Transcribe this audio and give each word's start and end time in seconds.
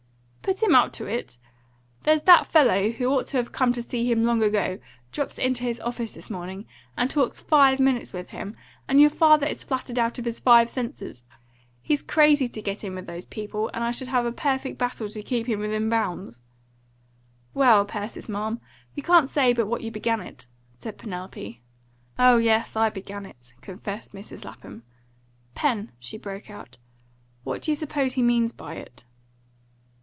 "Put 0.43 0.61
him 0.61 0.75
up 0.75 0.91
to 0.93 1.05
it! 1.05 1.37
There's 2.03 2.23
that 2.23 2.45
fellow, 2.45 2.89
who 2.89 3.05
ought 3.07 3.29
have 3.29 3.53
come 3.53 3.71
to 3.71 3.81
see 3.81 4.11
him 4.11 4.21
long 4.23 4.43
ago, 4.43 4.79
drops 5.13 5.37
into 5.37 5.63
his 5.63 5.79
office 5.79 6.15
this 6.15 6.29
morning, 6.29 6.65
and 6.97 7.09
talks 7.09 7.39
five 7.39 7.79
minutes 7.79 8.11
with 8.11 8.31
him, 8.31 8.57
and 8.85 8.99
your 8.99 9.11
father 9.11 9.45
is 9.47 9.63
flattered 9.63 9.97
out 9.97 10.19
of 10.19 10.25
his 10.25 10.41
five 10.41 10.69
senses. 10.69 11.23
He's 11.81 12.01
crazy 12.01 12.49
to 12.49 12.61
get 12.61 12.83
in 12.83 12.95
with 12.95 13.05
those 13.07 13.25
people, 13.25 13.69
and 13.73 13.81
I 13.81 13.91
shall 13.91 14.09
have 14.09 14.25
a 14.25 14.31
perfect 14.33 14.77
battle 14.77 15.07
to 15.07 15.23
keep 15.23 15.47
him 15.47 15.59
within 15.61 15.87
bounds." 15.87 16.41
"Well, 17.53 17.85
Persis, 17.85 18.27
ma'am, 18.27 18.59
you 18.93 19.03
can't 19.03 19.29
say 19.29 19.53
but 19.53 19.67
what 19.67 19.83
you 19.83 19.89
began 19.91 20.19
it," 20.19 20.47
said 20.75 20.97
Penelope. 20.97 21.61
"Oh 22.19 22.35
yes, 22.35 22.75
I 22.75 22.89
began 22.89 23.25
it," 23.25 23.53
confessed 23.61 24.11
Mrs. 24.13 24.43
Lapham. 24.43 24.83
"Pen," 25.55 25.93
she 25.97 26.17
broke 26.17 26.49
out, 26.49 26.77
"what 27.45 27.61
do 27.61 27.71
you 27.71 27.75
suppose 27.75 28.13
he 28.15 28.21
means 28.21 28.51
by 28.51 28.73
it?" 28.75 29.05